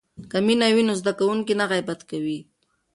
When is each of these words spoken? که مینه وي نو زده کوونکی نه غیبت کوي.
که 0.31 0.37
مینه 0.45 0.67
وي 0.75 0.83
نو 0.87 0.93
زده 1.01 1.11
کوونکی 1.19 1.53
نه 1.59 1.65
غیبت 1.71 1.99
کوي. 2.09 2.39